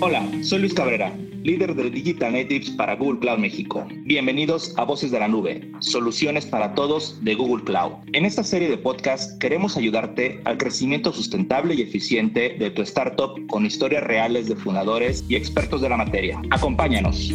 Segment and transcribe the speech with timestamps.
[0.00, 3.86] Hola, soy Luis Cabrera, líder de Digital Natives para Google Cloud México.
[4.04, 7.92] Bienvenidos a Voces de la Nube, soluciones para todos de Google Cloud.
[8.12, 13.46] En esta serie de podcasts queremos ayudarte al crecimiento sustentable y eficiente de tu startup
[13.46, 16.40] con historias reales de fundadores y expertos de la materia.
[16.50, 17.32] Acompáñanos.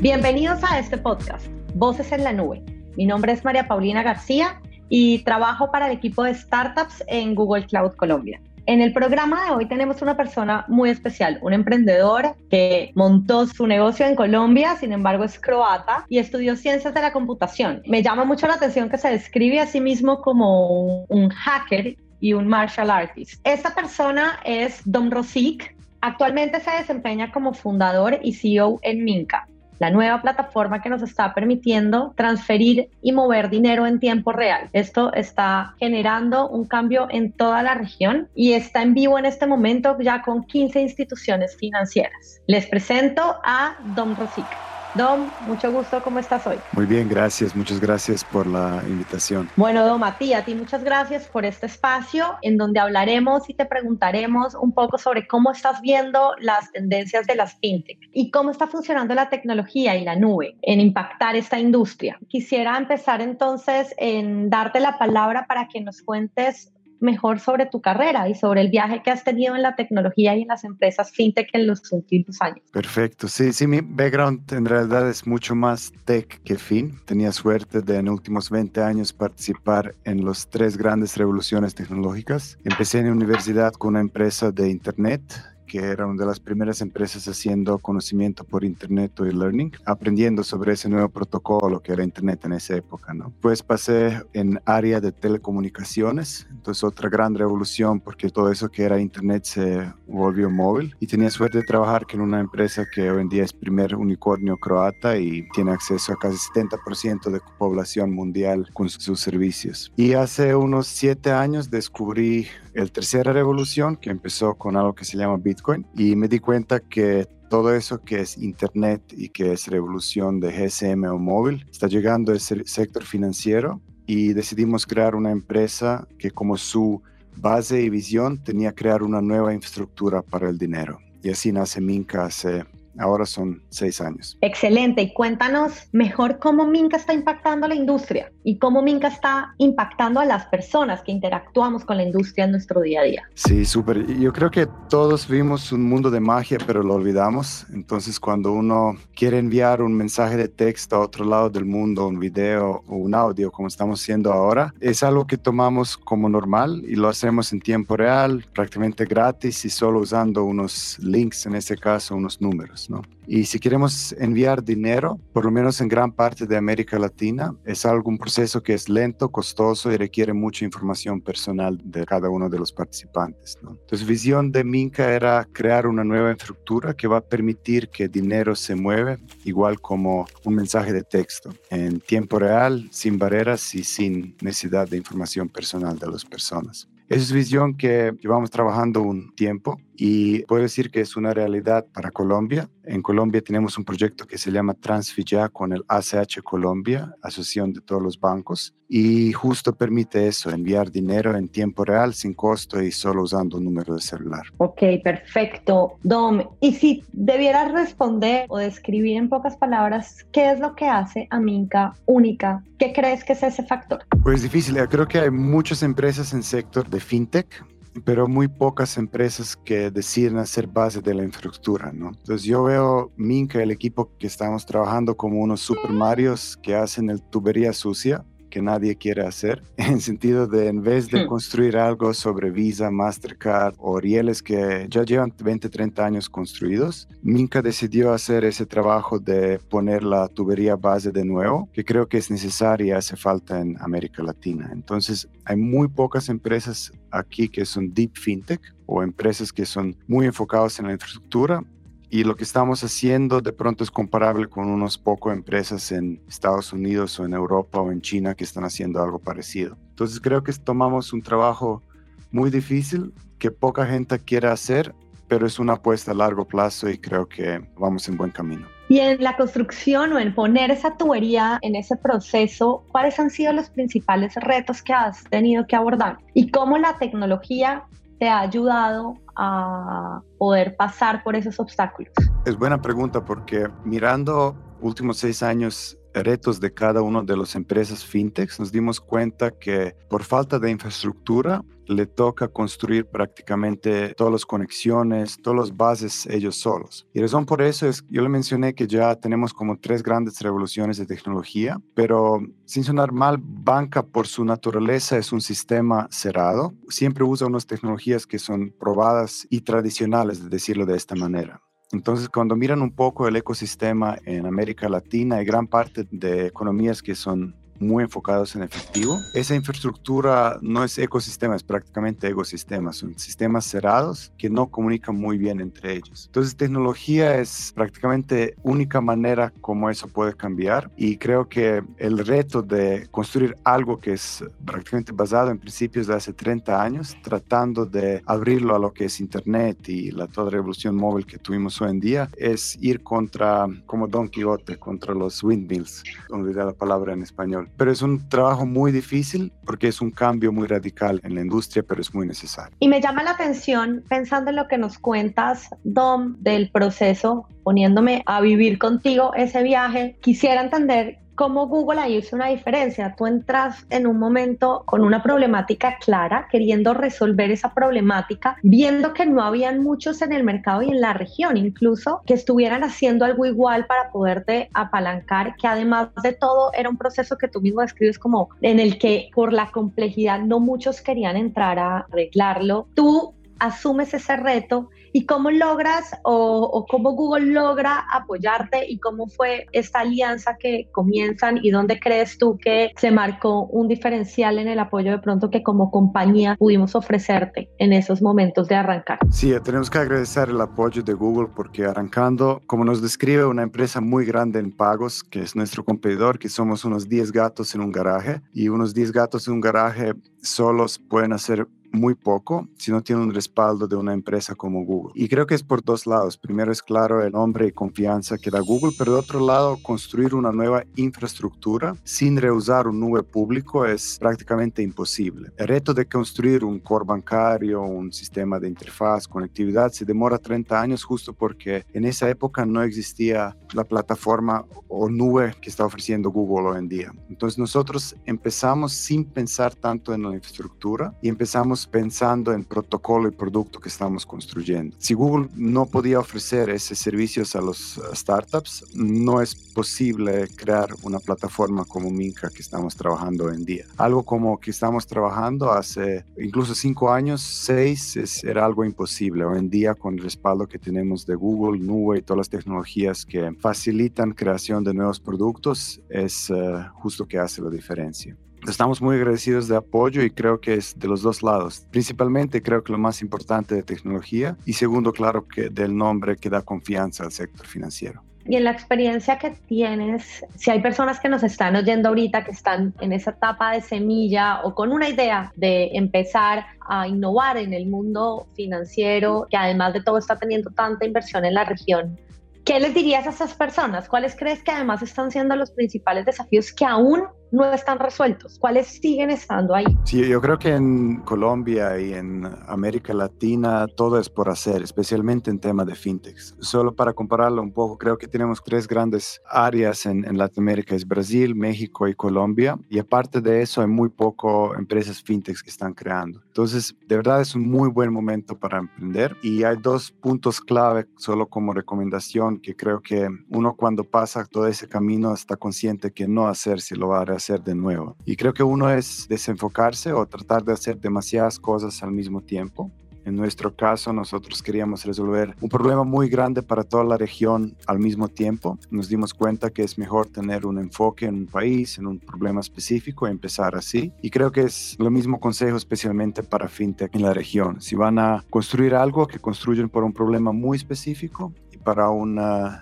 [0.00, 2.62] Bienvenidos a este podcast, Voces en la Nube.
[2.96, 7.66] Mi nombre es María Paulina García y trabajo para el equipo de startups en Google
[7.66, 8.40] Cloud Colombia.
[8.68, 13.66] En el programa de hoy tenemos una persona muy especial, un emprendedor que montó su
[13.66, 17.82] negocio en Colombia, sin embargo es croata y estudió ciencias de la computación.
[17.86, 22.34] Me llama mucho la atención que se describe a sí mismo como un hacker y
[22.34, 23.40] un martial artist.
[23.42, 25.74] Esta persona es Dom Rosic.
[26.02, 29.47] Actualmente se desempeña como fundador y CEO en Minca
[29.78, 34.68] la nueva plataforma que nos está permitiendo transferir y mover dinero en tiempo real.
[34.72, 39.46] Esto está generando un cambio en toda la región y está en vivo en este
[39.46, 42.40] momento ya con 15 instituciones financieras.
[42.46, 44.77] Les presento a Dom Rosica.
[44.94, 46.58] Dom, mucho gusto, ¿cómo estás hoy?
[46.72, 49.48] Muy bien, gracias, muchas gracias por la invitación.
[49.54, 53.54] Bueno, Dom, a ti, a ti muchas gracias por este espacio en donde hablaremos y
[53.54, 58.50] te preguntaremos un poco sobre cómo estás viendo las tendencias de las fintech y cómo
[58.50, 62.18] está funcionando la tecnología y la nube en impactar esta industria.
[62.28, 68.28] Quisiera empezar entonces en darte la palabra para que nos cuentes mejor sobre tu carrera
[68.28, 71.48] y sobre el viaje que has tenido en la tecnología y en las empresas fintech
[71.52, 72.60] en los últimos años.
[72.72, 76.98] Perfecto, sí, sí, mi background en realidad es mucho más tech que fin.
[77.04, 82.58] Tenía suerte de en últimos 20 años participar en las tres grandes revoluciones tecnológicas.
[82.64, 85.22] Empecé en la universidad con una empresa de Internet
[85.68, 90.72] que era una de las primeras empresas haciendo conocimiento por Internet o e-learning, aprendiendo sobre
[90.72, 93.14] ese nuevo protocolo que era Internet en esa época.
[93.14, 93.32] ¿no?
[93.40, 99.00] Pues pasé en área de telecomunicaciones, entonces otra gran revolución porque todo eso que era
[99.00, 103.28] Internet se volvió móvil y tenía suerte de trabajar con una empresa que hoy en
[103.28, 108.88] día es primer unicornio croata y tiene acceso a casi 70% de población mundial con
[108.88, 109.92] sus servicios.
[109.96, 115.16] Y hace unos siete años descubrí el tercera revolución que empezó con algo que se
[115.16, 115.57] llama Bitcoin
[115.94, 120.52] y me di cuenta que todo eso que es Internet y que es revolución de
[120.52, 126.56] GSM o móvil está llegando al sector financiero y decidimos crear una empresa que como
[126.56, 127.02] su
[127.36, 130.98] base y visión tenía crear una nueva infraestructura para el dinero.
[131.22, 132.64] Y así nace Minca hace
[132.98, 134.36] Ahora son seis años.
[134.40, 135.02] Excelente.
[135.02, 140.24] Y cuéntanos mejor cómo Minca está impactando la industria y cómo Minca está impactando a
[140.24, 143.22] las personas que interactuamos con la industria en nuestro día a día.
[143.34, 144.06] Sí, súper.
[144.18, 147.66] Yo creo que todos vimos un mundo de magia, pero lo olvidamos.
[147.72, 152.18] Entonces, cuando uno quiere enviar un mensaje de texto a otro lado del mundo, un
[152.18, 156.96] video o un audio, como estamos haciendo ahora, es algo que tomamos como normal y
[156.96, 162.16] lo hacemos en tiempo real, prácticamente gratis y solo usando unos links, en este caso,
[162.16, 162.87] unos números.
[163.26, 167.84] Y si queremos enviar dinero, por lo menos en gran parte de América Latina, es
[167.84, 172.58] algún proceso que es lento, costoso y requiere mucha información personal de cada uno de
[172.58, 173.58] los participantes.
[173.62, 173.72] ¿no?
[173.72, 178.54] Entonces, visión de Minca era crear una nueva infraestructura que va a permitir que dinero
[178.54, 184.36] se mueve igual como un mensaje de texto, en tiempo real, sin barreras y sin
[184.40, 186.88] necesidad de información personal de las personas.
[187.08, 191.84] Esa es visión que llevamos trabajando un tiempo y puedo decir que es una realidad
[191.92, 192.70] para Colombia.
[192.84, 197.80] En Colombia tenemos un proyecto que se llama Transfilla con el ACH Colombia, Asociación de
[197.80, 202.92] todos los bancos, y justo permite eso, enviar dinero en tiempo real sin costo y
[202.92, 204.42] solo usando un número de celular.
[204.58, 205.98] Ok, perfecto.
[206.04, 211.26] Dom, y si debieras responder o describir en pocas palabras qué es lo que hace
[211.30, 213.98] a Minca única, ¿qué crees que es ese factor?
[214.22, 217.64] Pues difícil, creo que hay muchas empresas en sector de fintech
[218.04, 222.08] pero muy pocas empresas que deciden hacer base de la infraestructura, ¿no?
[222.08, 227.10] Entonces yo veo Minca, el equipo que estamos trabajando como unos super Marios que hacen
[227.10, 231.28] el tubería sucia, que nadie quiere hacer, en sentido de en vez de hmm.
[231.28, 237.62] construir algo sobre Visa, Mastercard o rieles que ya llevan 20, 30 años construidos, Minca
[237.62, 242.30] decidió hacer ese trabajo de poner la tubería base de nuevo, que creo que es
[242.30, 244.70] necesaria y hace falta en América Latina.
[244.72, 250.26] Entonces, hay muy pocas empresas aquí que son deep fintech o empresas que son muy
[250.26, 251.62] enfocadas en la infraestructura
[252.10, 256.72] y lo que estamos haciendo de pronto es comparable con unos pocos empresas en Estados
[256.72, 259.76] Unidos o en Europa o en China que están haciendo algo parecido.
[259.90, 261.82] Entonces creo que tomamos un trabajo
[262.30, 264.94] muy difícil que poca gente quiere hacer,
[265.28, 268.66] pero es una apuesta a largo plazo y creo que vamos en buen camino.
[268.88, 273.52] Y en la construcción o en poner esa tubería en ese proceso, ¿cuáles han sido
[273.52, 276.18] los principales retos que has tenido que abordar?
[276.32, 277.84] ¿Y cómo la tecnología
[278.18, 282.12] te ha ayudado a poder pasar por esos obstáculos?
[282.44, 288.04] Es buena pregunta porque mirando últimos seis años retos de cada una de las empresas
[288.04, 294.46] fintechs, nos dimos cuenta que por falta de infraestructura le toca construir prácticamente todas las
[294.46, 297.06] conexiones, todas las bases ellos solos.
[297.14, 300.98] Y razón por eso es, yo le mencioné que ya tenemos como tres grandes revoluciones
[300.98, 306.74] de tecnología, pero sin sonar mal, banca por su naturaleza es un sistema cerrado.
[306.88, 311.62] Siempre usa unas tecnologías que son probadas y tradicionales, de decirlo de esta manera.
[311.90, 317.02] Entonces, cuando miran un poco el ecosistema en América Latina, hay gran parte de economías
[317.02, 319.18] que son muy enfocados en efectivo.
[319.34, 322.92] Esa infraestructura no es ecosistema, es prácticamente ecosistema.
[322.92, 326.26] Son sistemas cerrados que no comunican muy bien entre ellos.
[326.26, 332.62] Entonces, tecnología es prácticamente única manera como eso puede cambiar y creo que el reto
[332.62, 338.22] de construir algo que es prácticamente basado en principios de hace 30 años, tratando de
[338.26, 342.00] abrirlo a lo que es Internet y la toda revolución móvil que tuvimos hoy en
[342.00, 347.67] día, es ir contra, como Don Quijote, contra los windmills, da la palabra en español
[347.76, 351.84] pero es un trabajo muy difícil porque es un cambio muy radical en la industria,
[351.86, 352.76] pero es muy necesario.
[352.80, 358.22] Y me llama la atención, pensando en lo que nos cuentas, Dom, del proceso, poniéndome
[358.26, 363.14] a vivir contigo ese viaje, quisiera entender cómo Google ahí hizo una diferencia.
[363.16, 369.24] Tú entras en un momento con una problemática clara, queriendo resolver esa problemática, viendo que
[369.24, 373.46] no habían muchos en el mercado y en la región, incluso que estuvieran haciendo algo
[373.46, 378.18] igual para poderte apalancar, que además de todo era un proceso que tú mismo describes
[378.18, 382.88] como en el que por la complejidad no muchos querían entrar a arreglarlo.
[382.94, 389.66] Tú asumes ese reto y cómo logras o, cómo Google logra apoyarte y cómo fue
[389.72, 394.78] esta alianza que comienzan y dónde crees tú que se marcó un diferencial en el
[394.78, 399.18] apoyo de pronto que como compañía pudimos ofrecerte en esos momentos de arrancar.
[399.30, 404.00] Sí, tenemos que agradecer el apoyo de Google porque arrancando, como nos describe una empresa
[404.00, 407.92] muy grande en pagos, que es nuestro competidor, que somos unos 10 gatos en un
[407.92, 413.02] garaje y unos 10 gatos en un garaje solos pueden hacer muy poco si no
[413.02, 415.12] tiene un respaldo de una empresa como Google.
[415.14, 416.36] Y creo que es por dos lados.
[416.36, 420.34] Primero es claro el nombre y confianza que da Google, pero de otro lado construir
[420.34, 425.50] una nueva infraestructura sin reusar un nube público es prácticamente imposible.
[425.56, 430.80] El reto de construir un core bancario, un sistema de interfaz, conectividad, se demora 30
[430.80, 436.30] años justo porque en esa época no existía la plataforma o nube que está ofreciendo
[436.30, 437.12] Google hoy en día.
[437.28, 443.32] Entonces nosotros empezamos sin pensar tanto en la infraestructura y empezamos pensando en protocolo y
[443.32, 444.96] producto que estamos construyendo.
[444.98, 451.18] Si Google no podía ofrecer esos servicios a los startups, no es posible crear una
[451.18, 453.84] plataforma como Minca que estamos trabajando hoy en día.
[453.96, 459.44] Algo como que estamos trabajando hace incluso cinco años, seis, era algo imposible.
[459.44, 463.24] Hoy en día, con el respaldo que tenemos de Google, Nube y todas las tecnologías
[463.24, 466.54] que facilitan creación de nuevos productos, es eh,
[466.94, 468.36] justo que hace la diferencia.
[468.66, 471.86] Estamos muy agradecidos de apoyo y creo que es de los dos lados.
[471.90, 476.50] Principalmente creo que lo más importante de tecnología y segundo, claro, que del nombre que
[476.50, 478.22] da confianza al sector financiero.
[478.48, 482.50] Y en la experiencia que tienes, si hay personas que nos están oyendo ahorita que
[482.50, 487.74] están en esa etapa de semilla o con una idea de empezar a innovar en
[487.74, 492.18] el mundo financiero, que además de todo está teniendo tanta inversión en la región,
[492.64, 494.08] ¿qué les dirías a esas personas?
[494.08, 498.58] ¿Cuáles crees que además están siendo los principales desafíos que aún no están resueltos?
[498.58, 499.86] ¿Cuáles siguen estando ahí?
[500.04, 505.50] Sí, yo creo que en Colombia y en América Latina todo es por hacer, especialmente
[505.50, 506.54] en tema de fintechs.
[506.60, 511.06] Solo para compararlo un poco, creo que tenemos tres grandes áreas en, en Latinoamérica, es
[511.06, 515.94] Brasil, México y Colombia, y aparte de eso hay muy poco empresas fintechs que están
[515.94, 516.40] creando.
[516.46, 521.06] Entonces, de verdad es un muy buen momento para emprender y hay dos puntos clave
[521.16, 526.28] solo como recomendación que creo que uno cuando pasa todo ese camino está consciente que
[526.28, 528.16] no hacer si lo a hacer de nuevo.
[528.24, 532.90] Y creo que uno es desenfocarse o tratar de hacer demasiadas cosas al mismo tiempo.
[533.28, 537.98] En nuestro caso, nosotros queríamos resolver un problema muy grande para toda la región al
[537.98, 538.78] mismo tiempo.
[538.90, 542.60] Nos dimos cuenta que es mejor tener un enfoque en un país, en un problema
[542.60, 544.14] específico y empezar así.
[544.22, 547.82] Y creo que es lo mismo consejo especialmente para fintech en la región.
[547.82, 551.52] Si van a construir algo, que construyen por un problema muy específico
[551.88, 552.38] para un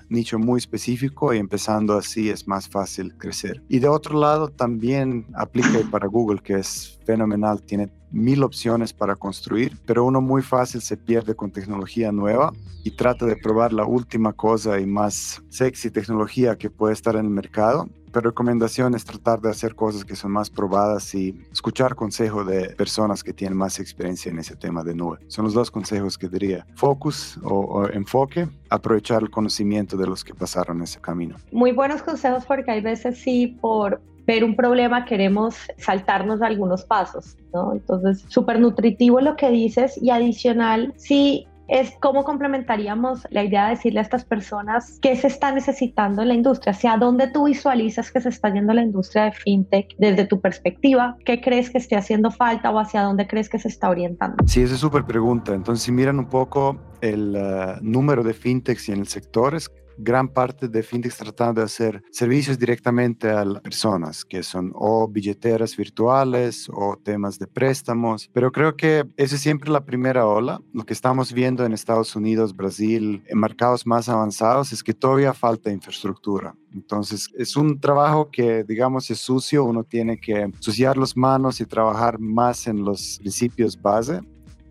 [0.08, 3.62] nicho muy específico y empezando así es más fácil crecer.
[3.68, 9.14] Y de otro lado también aplica para Google, que es fenomenal, tiene mil opciones para
[9.14, 13.84] construir, pero uno muy fácil se pierde con tecnología nueva y trata de probar la
[13.84, 19.04] última cosa y más sexy tecnología que puede estar en el mercado pero recomendación es
[19.04, 23.58] tratar de hacer cosas que son más probadas y escuchar consejos de personas que tienen
[23.58, 25.18] más experiencia en ese tema de nube.
[25.28, 26.66] Son los dos consejos que diría.
[26.76, 31.36] Focus o, o enfoque, aprovechar el conocimiento de los que pasaron ese camino.
[31.52, 37.36] Muy buenos consejos porque hay veces sí por ver un problema queremos saltarnos algunos pasos,
[37.52, 37.74] ¿no?
[37.74, 43.70] Entonces, súper nutritivo lo que dices y adicional, sí es cómo complementaríamos la idea de
[43.70, 48.10] decirle a estas personas qué se está necesitando en la industria, hacia dónde tú visualizas
[48.12, 51.96] que se está yendo la industria de fintech desde tu perspectiva, qué crees que esté
[51.96, 54.36] haciendo falta o hacia dónde crees que se está orientando.
[54.46, 55.54] Sí, esa es súper pregunta.
[55.54, 60.28] Entonces, si miran un poco el uh, número de fintechs en el sector, es gran
[60.28, 65.76] parte de fintechs tratando de hacer servicios directamente a las personas, que son o billeteras
[65.76, 68.30] virtuales o temas de préstamos.
[68.32, 70.60] Pero creo que esa es siempre la primera ola.
[70.72, 75.32] Lo que estamos viendo en Estados Unidos, Brasil, en mercados más avanzados, es que todavía
[75.32, 76.54] falta infraestructura.
[76.74, 79.64] Entonces, es un trabajo que, digamos, es sucio.
[79.64, 84.20] Uno tiene que ensuciar las manos y trabajar más en los principios base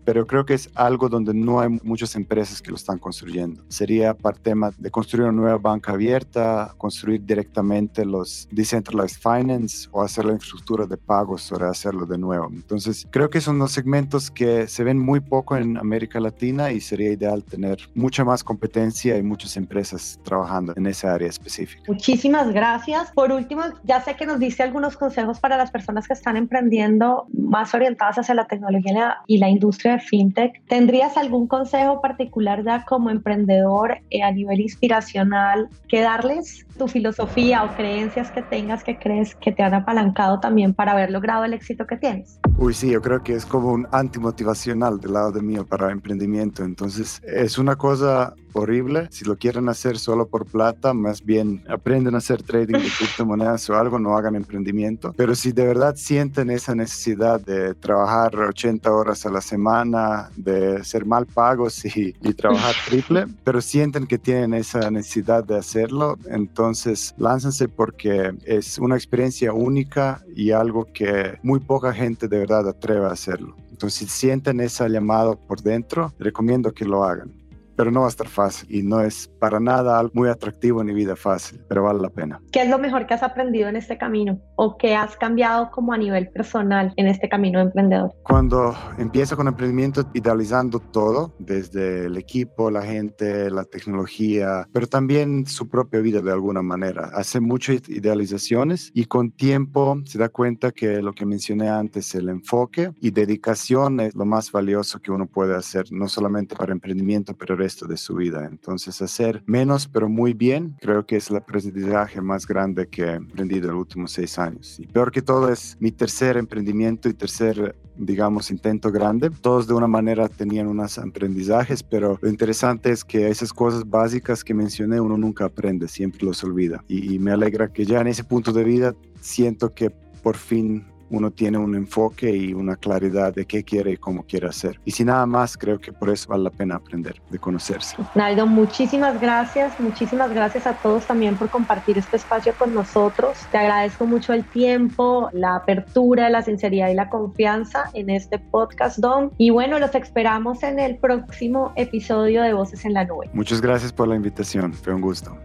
[0.06, 3.62] pero creo que es algo donde no hay muchas empresas que lo están construyendo.
[3.68, 10.02] Sería para tema de construir una nueva banca abierta, construir directamente los decentralized finance o
[10.02, 12.48] hacer la infraestructura de pagos sobre hacerlo de nuevo.
[12.52, 16.80] Entonces, creo que son los segmentos que se ven muy poco en América Latina y
[16.80, 21.82] sería ideal tener mucha más competencia y muchas empresas trabajando en esa área específica.
[21.88, 23.10] Muchísimas gracias.
[23.10, 27.26] Por último, ya sé que nos diste algunos consejos para las personas que están emprendiendo
[27.32, 30.64] más orientadas hacia la tecnología y la industria fintech.
[30.66, 36.66] ¿Tendrías algún consejo particular ya como emprendedor eh, a nivel inspiracional que darles?
[36.78, 41.10] Tu filosofía o creencias que tengas que crees que te han apalancado también para haber
[41.10, 42.38] logrado el éxito que tienes.
[42.58, 46.64] Uy, sí, yo creo que es como un antimotivacional del lado de mí para emprendimiento.
[46.64, 49.08] Entonces, es una cosa horrible.
[49.10, 53.68] Si lo quieren hacer solo por plata, más bien aprenden a hacer trading de criptomonedas
[53.70, 55.12] o algo, no hagan emprendimiento.
[55.16, 60.82] Pero si de verdad sienten esa necesidad de trabajar 80 horas a la semana, de
[60.84, 66.18] ser mal pagos y, y trabajar triple, pero sienten que tienen esa necesidad de hacerlo,
[66.28, 72.68] entonces lánzanse porque es una experiencia única y algo que muy poca gente de verdad
[72.68, 73.56] atreve a hacerlo.
[73.70, 77.45] Entonces, si sienten esa llamada por dentro, recomiendo que lo hagan
[77.76, 81.16] pero no va a estar fácil y no es para nada muy atractivo ni vida
[81.16, 82.40] fácil, pero vale la pena.
[82.52, 85.92] ¿Qué es lo mejor que has aprendido en este camino o qué has cambiado como
[85.92, 88.12] a nivel personal en este camino de emprendedor?
[88.22, 95.46] Cuando empiezo con emprendimiento, idealizando todo, desde el equipo, la gente, la tecnología, pero también
[95.46, 97.10] su propia vida de alguna manera.
[97.14, 102.28] Hace muchas idealizaciones y con tiempo se da cuenta que lo que mencioné antes, el
[102.28, 107.34] enfoque y dedicación es lo más valioso que uno puede hacer, no solamente para emprendimiento,
[107.36, 108.46] pero resto de su vida.
[108.46, 113.14] Entonces, hacer menos pero muy bien, creo que es el aprendizaje más grande que he
[113.16, 114.78] aprendido en los últimos seis años.
[114.78, 119.30] Y peor que todo es mi tercer emprendimiento y tercer, digamos, intento grande.
[119.30, 124.44] Todos de una manera tenían unos aprendizajes, pero lo interesante es que esas cosas básicas
[124.44, 126.84] que mencioné uno nunca aprende, siempre los olvida.
[126.88, 129.90] Y, y me alegra que ya en ese punto de vida siento que
[130.22, 134.48] por fin uno tiene un enfoque y una claridad de qué quiere y cómo quiere
[134.48, 134.80] hacer.
[134.84, 137.96] Y si nada más, creo que por eso vale la pena aprender, de conocerse.
[138.14, 143.38] Naldo, muchísimas gracias, muchísimas gracias a todos también por compartir este espacio con nosotros.
[143.50, 148.98] Te agradezco mucho el tiempo, la apertura, la sinceridad y la confianza en este podcast,
[148.98, 149.32] Don.
[149.38, 153.30] Y bueno, los esperamos en el próximo episodio de Voces en la Nube.
[153.32, 155.36] Muchas gracias por la invitación, fue un gusto.